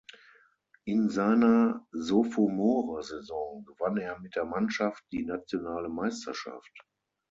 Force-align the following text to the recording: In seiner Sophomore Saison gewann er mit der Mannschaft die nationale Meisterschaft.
In 0.85 1.09
seiner 1.09 1.85
Sophomore 1.91 3.03
Saison 3.03 3.63
gewann 3.65 3.97
er 3.97 4.17
mit 4.17 4.35
der 4.35 4.45
Mannschaft 4.45 5.03
die 5.11 5.23
nationale 5.23 5.89
Meisterschaft. 5.89 6.73